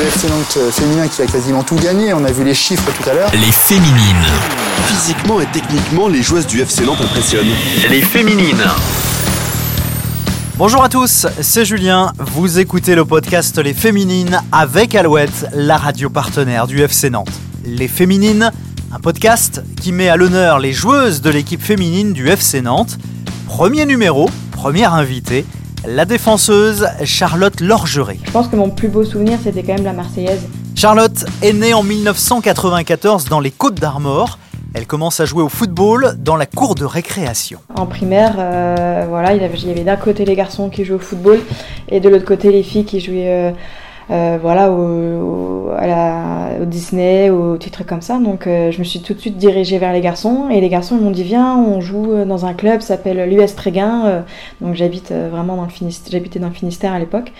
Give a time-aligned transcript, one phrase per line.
[0.00, 2.14] le FC Nantes féminin qui a quasiment tout gagné.
[2.14, 3.30] On a vu les chiffres tout à l'heure.
[3.32, 4.24] Les féminines.
[4.86, 7.50] Physiquement et techniquement, les joueuses du FC Nantes impressionnent.
[7.90, 8.64] Les féminines.
[10.56, 12.12] Bonjour à tous, c'est Julien.
[12.18, 17.32] Vous écoutez le podcast Les Féminines avec Alouette, la radio partenaire du FC Nantes.
[17.66, 18.52] Les Féminines,
[18.92, 22.96] un podcast qui met à l'honneur les joueuses de l'équipe féminine du FC Nantes.
[23.46, 25.44] Premier numéro, première invitée,
[25.86, 28.18] la défenseuse Charlotte Lorgeret.
[28.24, 30.46] Je pense que mon plus beau souvenir, c'était quand même la Marseillaise.
[30.74, 34.38] Charlotte est née en 1994 dans les Côtes d'Armor.
[34.74, 37.58] Elle commence à jouer au football dans la cour de récréation.
[37.74, 41.40] En primaire, euh, voilà, il y avait, d'un côté les garçons qui jouaient au football
[41.88, 43.52] et de l'autre côté les filles qui jouaient euh,
[44.10, 48.18] euh, voilà, au, à la, au, Disney, au titre comme ça.
[48.18, 51.10] Donc je me suis tout de suite dirigée vers les garçons et les garçons m'ont
[51.10, 54.24] dit viens, on joue dans un club, s'appelle l'US Tréguin.
[54.60, 57.32] donc j'habite vraiment dans le Finistère, j'habitais dans le Finistère à l'époque.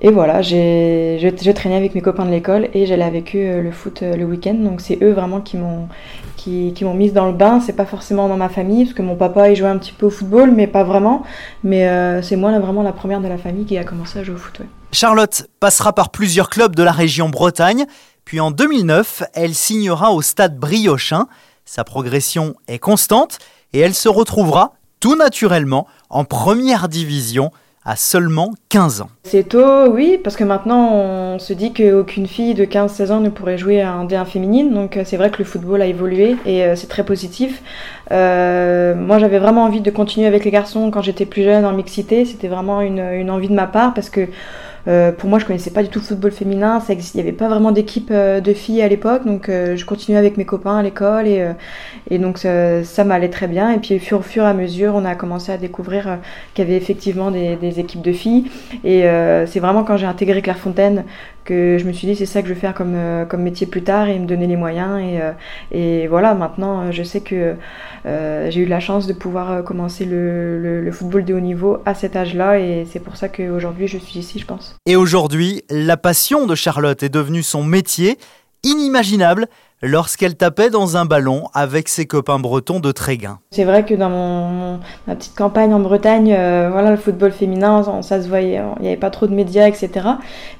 [0.00, 3.62] Et voilà, j'ai, je, traînais avec mes copains de l'école et j'allais avec eux euh,
[3.62, 4.54] le foot euh, le week-end.
[4.54, 5.88] Donc c'est eux vraiment qui m'ont,
[6.36, 7.60] qui, m'ont mise dans le bain.
[7.60, 10.06] C'est pas forcément dans ma famille, parce que mon papa il jouait un petit peu
[10.06, 11.22] au football, mais pas vraiment.
[11.62, 14.24] Mais euh, c'est moi là, vraiment la première de la famille qui a commencé à
[14.24, 14.60] jouer au foot.
[14.92, 17.86] Charlotte passera par plusieurs clubs de la région Bretagne.
[18.24, 21.28] Puis en 2009, elle signera au stade Briochin.
[21.64, 23.38] Sa progression est constante
[23.72, 27.50] et elle se retrouvera tout naturellement en première division
[27.96, 29.10] seulement 15 ans.
[29.24, 33.28] C'est tôt, oui, parce que maintenant on se dit qu'aucune fille de 15-16 ans ne
[33.28, 36.36] pourrait jouer à un D1 féminine, donc euh, c'est vrai que le football a évolué
[36.46, 37.62] et euh, c'est très positif.
[38.10, 41.72] Euh, moi j'avais vraiment envie de continuer avec les garçons quand j'étais plus jeune en
[41.72, 44.28] mixité, c'était vraiment une envie de ma part parce que
[44.86, 46.82] euh, pour moi, je connaissais pas du tout le football féminin.
[46.88, 50.18] il n'y avait pas vraiment d'équipe euh, de filles à l'époque, donc euh, je continuais
[50.18, 51.46] avec mes copains à l'école et,
[52.10, 53.70] et donc ça, m'allait très bien.
[53.70, 56.18] Et puis, au fur, et à mesure, on a commencé à découvrir
[56.54, 58.44] qu'il y avait effectivement des, des, équipes de filles.
[58.84, 59.02] Et
[59.46, 61.04] c'est vraiment quand j'ai intégré Clairefontaine
[61.44, 62.96] que je me suis dit c'est ça que je veux faire comme,
[63.28, 65.00] comme métier plus tard et me donner les moyens.
[65.00, 67.54] Et, et voilà, maintenant, je sais que
[68.04, 71.94] j'ai eu la chance de pouvoir commencer le, le, le football de haut niveau à
[71.94, 74.76] cet âge-là et c'est pour ça qu'aujourd'hui je suis ici, je pense.
[74.86, 78.18] Et aujourd'hui, la passion de Charlotte est devenue son métier,
[78.62, 79.46] inimaginable
[79.84, 83.38] lorsqu'elle tapait dans un ballon avec ses copains bretons de Tréguin.
[83.50, 87.82] C'est vrai que dans mon, ma petite campagne en Bretagne, euh, voilà, le football féminin,
[88.02, 89.90] ça, se voyait, il n'y avait pas trop de médias, etc.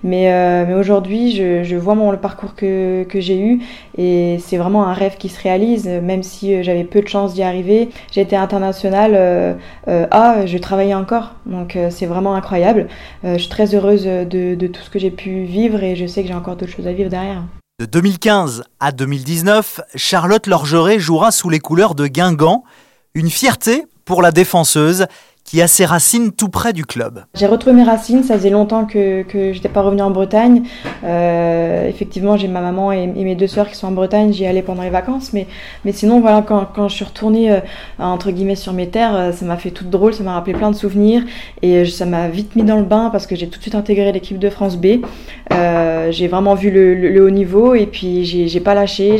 [0.02, 3.60] Mais, euh, mais aujourd'hui, je, vois mon, le parcours que, que j'ai eu
[3.96, 7.34] et c'est vraiment un rêve qui se réalise, même si euh, j'avais peu de chance
[7.34, 7.88] d'y arriver.
[8.12, 12.88] J'ai été internationale A, je travaillais encore, donc c'est vraiment incroyable.
[13.22, 16.22] je suis très heureuse de, de tout ce que j'ai pu vivre et je sais
[16.22, 17.42] que j'ai encore d'autres choses à vivre derrière.
[17.84, 22.64] De 2015 à 2019, Charlotte Lorgeret jouera sous les couleurs de Guingamp,
[23.12, 25.04] une fierté pour la défenseuse
[25.44, 27.24] qui a ses racines tout près du club.
[27.34, 30.62] J'ai retrouvé mes racines, ça faisait longtemps que, que j'étais pas revenue en Bretagne.
[31.04, 34.62] Euh, effectivement, j'ai ma maman et, mes deux sœurs qui sont en Bretagne, j'y allais
[34.62, 35.46] pendant les vacances, mais,
[35.84, 37.60] mais sinon, voilà, quand, quand je suis retournée euh,
[37.98, 40.70] entre guillemets sur mes terres, euh, ça m'a fait tout drôle, ça m'a rappelé plein
[40.70, 41.22] de souvenirs
[41.60, 44.12] et ça m'a vite mis dans le bain parce que j'ai tout de suite intégré
[44.12, 45.02] l'équipe de France B.
[45.52, 49.18] Euh, j'ai vraiment vu le, le, haut niveau et puis j'ai pas lâché,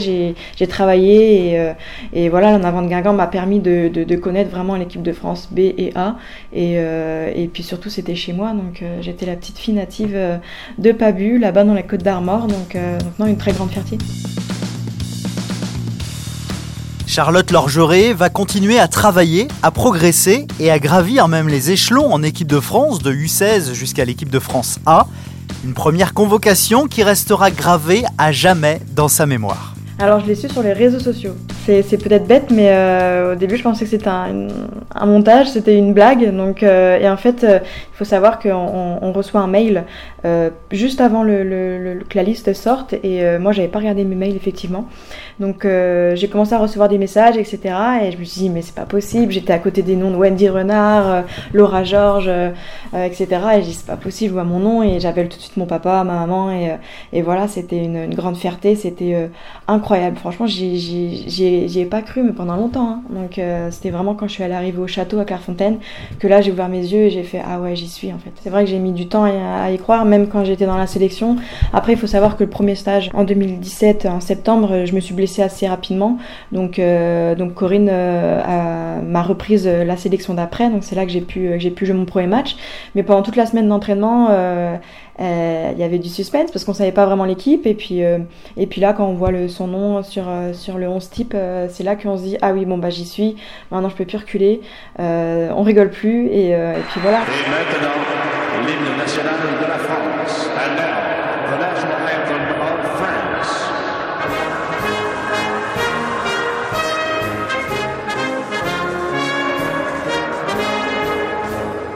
[0.56, 1.72] j'ai travaillé et,
[2.12, 5.12] et voilà, l'en avant de Guingamp m'a permis de, de, de connaître vraiment l'équipe de
[5.12, 6.13] France B et A.
[6.56, 8.52] Euh, et, puis surtout, c'était chez moi.
[8.52, 10.36] Donc euh, j'étais la petite fille native euh,
[10.78, 12.46] de Pabu, là-bas dans la côte d'Armor.
[12.46, 12.76] Donc,
[13.18, 13.98] donc une très grande fierté.
[17.06, 22.22] Charlotte Lorgeret va continuer à travailler, à progresser et à gravir même les échelons en
[22.22, 25.06] équipe de France, de U16 jusqu'à l'équipe de France A.
[25.64, 29.74] Une première convocation qui restera gravée à jamais dans sa mémoire.
[29.98, 31.34] Alors je l'ai su sur les réseaux sociaux.
[31.66, 35.94] C'est peut-être bête, mais euh, au début je pensais que c'était un, montage, c'était une
[35.94, 36.34] blague.
[36.36, 39.84] Donc, euh, et en fait, euh, il faut savoir qu'on on reçoit un mail
[40.70, 42.94] juste avant que la liste sorte.
[43.02, 44.88] Et moi, j'avais pas regardé mes mails effectivement.
[45.38, 47.58] Donc j'ai commencé à recevoir des messages, etc.
[48.02, 49.32] Et je me suis dit mais c'est pas possible.
[49.32, 52.30] J'étais à côté des noms de Wendy Renard, Laura Georges,
[52.94, 53.26] etc.
[53.56, 55.56] Et je dis c'est pas possible, je vois mon nom et j'appelle tout de suite
[55.56, 56.50] mon papa, ma maman
[57.12, 59.28] et, voilà, c'était une, grande fierté, c'était
[59.68, 60.16] incroyable.
[60.16, 62.88] Franchement, j'ai j'y ai pas cru, mais pendant longtemps.
[62.88, 63.02] Hein.
[63.10, 65.78] Donc euh, c'était vraiment quand je suis allée arriver au château à Clairefontaine
[66.18, 68.32] que là j'ai ouvert mes yeux et j'ai fait ah ouais j'y suis en fait.
[68.42, 70.86] C'est vrai que j'ai mis du temps à, y croire, même quand j'étais dans la
[70.86, 71.36] sélection.
[71.72, 75.14] Après il faut savoir que le premier stage en 2017 en septembre, je me suis
[75.14, 76.18] blessée assez rapidement.
[76.52, 81.20] Donc euh, donc Corinne euh, m'a reprise la sélection d'après, donc c'est là que j'ai
[81.20, 82.56] pu j'ai pu jouer mon premier match.
[82.94, 84.28] Mais pendant toute la semaine d'entraînement
[85.72, 87.66] il y avait du suspense parce qu'on savait pas vraiment l'équipe.
[87.66, 88.18] Et puis, euh,
[88.56, 91.68] et puis là, quand on voit son nom sur, euh, sur le 11 type, euh,
[91.70, 93.36] c'est là qu'on se dit Ah oui, bon, bah j'y suis.
[93.70, 94.60] Maintenant, je peux plus reculer.
[94.98, 96.26] On rigole plus.
[96.26, 96.56] Et,
[96.90, 97.18] puis voilà.
[97.18, 97.94] Et maintenant,
[98.66, 100.48] l'hymne national de la France.
[101.60, 102.42] National anthem
[102.96, 103.64] France.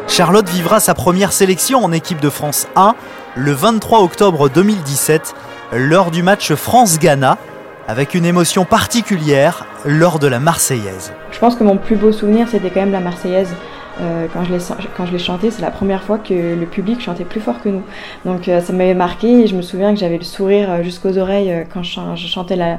[0.08, 2.94] Charlotte vivra sa première sélection en équipe de France 1
[3.36, 5.34] le 23 octobre 2017
[5.72, 7.38] lors du match France-Ghana
[7.86, 11.12] avec une émotion particulière lors de la Marseillaise.
[11.30, 13.54] Je pense que mon plus beau souvenir c'était quand même la Marseillaise.
[14.00, 14.58] Euh, quand je l'ai
[14.96, 17.68] quand je l'ai chanté, c'est la première fois que le public chantait plus fort que
[17.68, 17.82] nous.
[18.24, 21.18] Donc euh, ça m'avait marqué et je me souviens que j'avais le sourire euh, jusqu'aux
[21.18, 22.78] oreilles quand je, chantais la,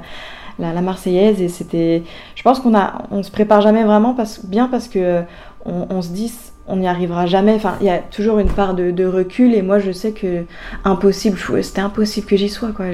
[0.60, 2.04] la, Marseillaise et c'était.
[2.36, 5.24] Je pense qu'on a, on se prépare jamais vraiment parce, bien parce que
[5.66, 6.31] on, on se dit
[6.69, 7.54] on n'y arrivera jamais.
[7.54, 10.44] Enfin, il y a toujours une part de, recul et moi je sais que
[10.83, 12.86] impossible, c'était impossible que j'y sois quoi.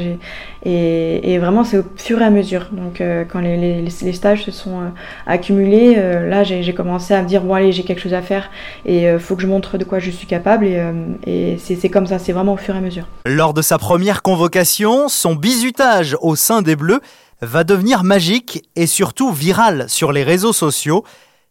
[0.63, 2.69] Et, vraiment c'est au fur et à mesure.
[2.71, 4.89] Donc euh, quand les, stages se sont euh,
[5.27, 8.49] accumulés, euh, là j'ai commencé à me dire bon allez j'ai quelque chose à faire
[8.85, 10.81] et faut que je montre de quoi je suis capable et,
[11.27, 13.07] et c'est comme ça, c'est vraiment au fur et à mesure.
[13.25, 17.01] Lors de sa première convocation, son bizutage au sein des Bleus
[17.41, 21.03] va devenir magique et surtout viral sur les réseaux sociaux.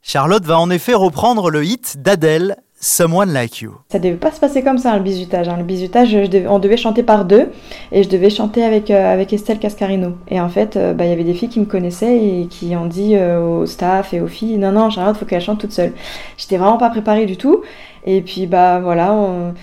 [0.07, 3.73] Charlotte va en effet reprendre le hit d'Adèle, Someone Like You.
[3.91, 5.49] Ça devait pas se passer comme ça, le bizutage.
[5.49, 5.57] Hein.
[5.57, 6.15] Le bizutage,
[6.47, 7.51] on devait chanter par deux
[7.91, 10.13] et je devais chanter avec, euh, avec Estelle Cascarino.
[10.29, 12.77] Et en fait, euh, bah, il y avait des filles qui me connaissaient et qui
[12.77, 15.73] ont dit euh, au staff et aux filles Non, non, Charlotte, faut qu'elle chante toute
[15.73, 15.95] seule.
[16.37, 17.63] J'étais vraiment pas préparée du tout.
[18.05, 19.55] Et puis, bah voilà, on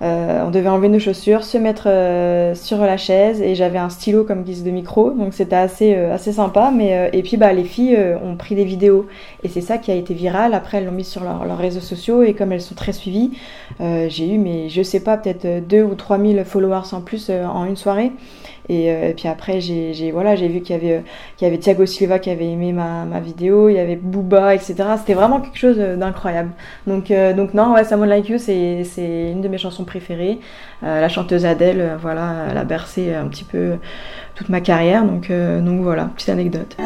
[0.00, 3.88] euh, on devait enlever nos chaussures, se mettre euh, sur la chaise et j'avais un
[3.88, 6.70] stylo comme guise de micro, donc c'était assez euh, assez sympa.
[6.74, 9.06] Mais et puis bah les filles ont pris des vidéos
[9.42, 10.54] et c'est ça qui a été viral.
[10.54, 13.32] Après elles l'ont mis sur leurs réseaux sociaux et comme elles sont très suivies,
[13.80, 17.76] j'ai eu mais je sais pas peut-être 2 ou 3000 followers en plus en une
[17.76, 18.12] soirée.
[18.70, 21.02] Et, puis après, j'ai voilà, vu qu'il y avait
[21.38, 24.54] qu'il y avait Thiago Silva qui avait aimé ma, ma vidéo, il y avait Booba,
[24.54, 24.74] etc.
[24.98, 26.50] C'était vraiment quelque chose d'incroyable.
[26.86, 28.84] Donc donc non, ouais, Someone Like You, c'est
[29.32, 29.84] une de mes chansons
[30.82, 33.76] Euh, la chanteuse Adèle, euh, voilà, elle a bercé un petit peu
[34.34, 35.04] toute ma carrière.
[35.04, 36.76] Donc, euh, donc voilà, petite anecdote.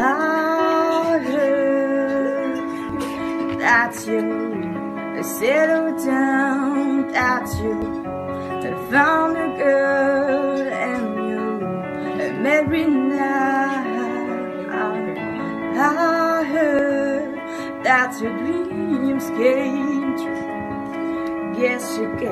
[21.63, 22.29] Guess you gave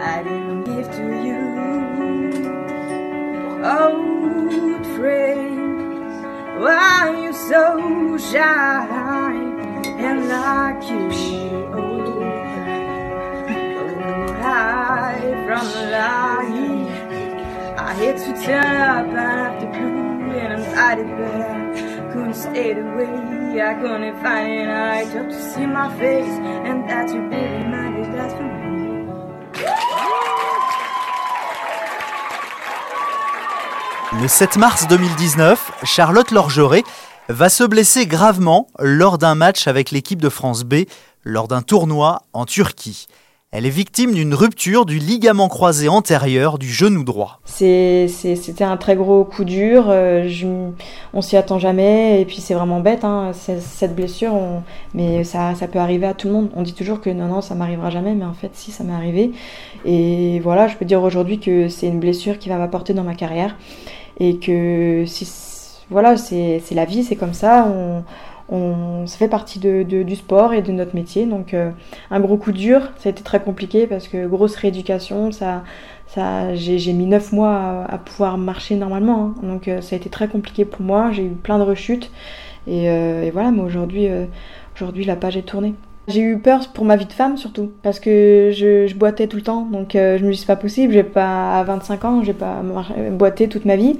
[0.00, 1.42] I didn't give to you.
[3.64, 6.12] Old friends,
[6.58, 9.36] why are you so shy
[10.06, 11.06] and like you?
[11.72, 12.18] Oh,
[13.78, 16.90] oh hide from the light.
[17.78, 21.89] I hate to turn up after blue and I'm tired back.
[34.20, 36.82] Le 7 mars 2019, Charlotte Lorgeret
[37.28, 40.86] va se blesser gravement lors d'un match avec l'équipe de France B
[41.24, 43.06] lors d'un tournoi en Turquie.
[43.52, 47.40] Elle est victime d'une rupture du ligament croisé antérieur du genou droit.
[47.46, 50.30] C'était un très gros coup dur, euh,
[51.14, 54.40] on s'y attend jamais, et puis c'est vraiment bête, hein, cette blessure,
[54.94, 56.50] mais ça, peut arriver à tout le monde.
[56.54, 58.92] On dit toujours que non, non, ça m'arrivera jamais, mais en fait, si, ça m'est
[58.92, 59.32] arrivé.
[59.84, 63.16] Et voilà, je peux dire aujourd'hui que c'est une blessure qui va m'apporter dans ma
[63.16, 63.56] carrière,
[64.20, 65.28] et que si,
[65.90, 67.66] voilà, c'est la vie, c'est comme ça.
[68.50, 71.26] On, ça fait partie de, du sport et de notre métier.
[71.26, 71.70] Donc euh,
[72.10, 75.64] un gros coup dur, ça a été très compliqué parce que grosse rééducation, ça,
[76.06, 79.34] ça, j'ai mis 9 mois à, pouvoir marcher normalement.
[79.38, 79.46] Hein.
[79.46, 82.10] Donc euh, ça a été très compliqué pour moi, j'ai eu plein de rechutes.
[82.66, 84.08] Et, euh, et voilà, mais aujourd'hui,
[84.74, 85.74] aujourd'hui la page est tournée.
[86.10, 89.42] J'ai eu peur pour ma vie de femme surtout, parce que je, boitais tout le
[89.42, 92.62] temps, donc euh, je me c'est pas possible, j'ai pas à 25 ans, j'ai pas
[93.12, 93.98] boité toute ma vie.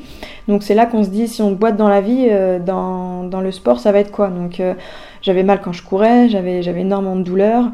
[0.48, 3.40] Donc c'est là qu'on se dit si on boite dans la vie, euh, dans, dans,
[3.40, 4.28] le sport, ça va être quoi?
[4.28, 4.74] Donc euh,
[5.22, 7.70] j'avais mal quand je courais, j'avais énormément de douleurs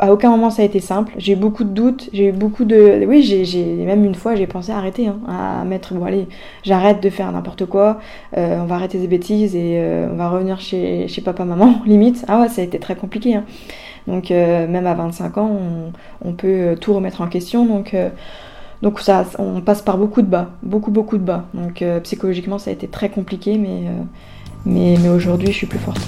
[0.00, 1.12] à aucun moment ça a été simple.
[1.18, 3.04] J'ai eu beaucoup de doutes, j'ai eu beaucoup de.
[3.06, 6.26] Oui, j'ai même une fois j'ai pensé à arrêter, hein, à mettre bon allez,
[6.62, 8.00] j'arrête de faire n'importe quoi,
[8.36, 12.24] euh, on va arrêter des bêtises et euh, on va revenir chez, papa maman limite.
[12.28, 13.34] Ah ouais, ça a été très compliqué.
[13.34, 13.44] Hein.
[14.06, 15.60] Donc euh, même à 25 ans,
[16.24, 17.66] on, peut tout remettre en question.
[17.66, 17.94] Donc
[18.80, 21.44] donc ça, on passe par beaucoup de bas, beaucoup beaucoup de bas.
[21.52, 23.82] Donc psychologiquement ça a été très compliqué, mais,
[24.64, 26.00] mais aujourd'hui je suis plus forte.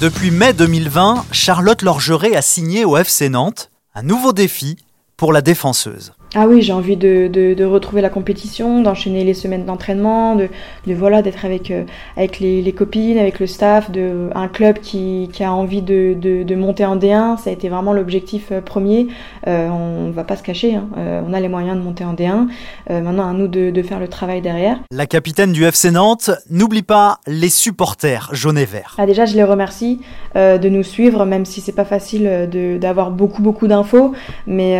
[0.00, 4.78] Depuis mai 2020, Charlotte Lorgeret a signé au FC Nantes un nouveau défi
[5.18, 6.14] pour la défenseuse.
[6.36, 10.48] Ah oui, j'ai envie de, de, de, retrouver la compétition, d'enchaîner les semaines d'entraînement, de,
[10.86, 11.82] de, voilà, d'être avec, euh,
[12.16, 16.14] avec les, les, copines, avec le staff, de un club qui, qui a envie de,
[16.14, 17.36] de, monter en D1.
[17.38, 19.08] Ça a été vraiment l'objectif euh, premier.
[19.48, 20.86] Euh, on va pas se cacher, hein.
[20.98, 22.46] Euh, on a les moyens de monter en D1.
[22.88, 24.78] maintenant, à nous de, faire le travail derrière.
[24.92, 28.94] La capitaine du FC Nantes n'oublie pas les supporters jaunes et verts.
[28.98, 30.00] Ah, déjà, je les remercie
[30.36, 32.48] de nous suivre, même si c'est pas facile
[32.80, 34.12] d'avoir beaucoup beaucoup d'infos,
[34.46, 34.74] mais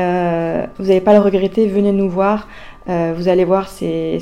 [0.78, 2.46] vous n'allez pas le venez nous voir.
[2.88, 4.18] Euh, vous allez voir, c'est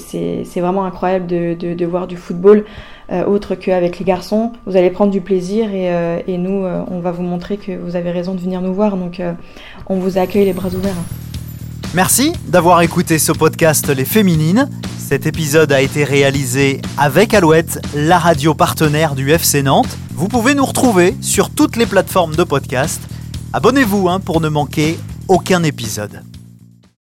[0.57, 2.65] vraiment incroyable de, voir du football
[3.11, 4.53] euh, autre qu'avec les garçons.
[4.67, 8.11] Vous allez prendre du plaisir et, euh, nous, on va vous montrer que vous avez
[8.11, 8.97] raison de venir nous voir.
[8.97, 9.23] Donc,
[9.89, 10.95] on vous accueille les bras ouverts.
[11.95, 14.69] Merci d'avoir écouté ce podcast Les Féminines.
[14.99, 19.97] Cet épisode a été réalisé avec Alouette, la radio partenaire du FC Nantes.
[20.15, 23.01] Vous pouvez nous retrouver sur toutes les plateformes de podcast.
[23.55, 24.99] Abonnez-vous hein, pour ne manquer
[25.29, 26.21] aucun épisode.